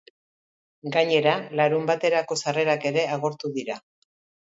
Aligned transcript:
Gainera, 0.95 1.35
larunbaterako 1.61 2.41
sarrerak 2.43 2.91
ere 2.95 3.07
agortu 3.19 3.57
dira. 3.61 3.83